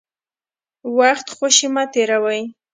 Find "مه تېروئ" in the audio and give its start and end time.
1.73-2.41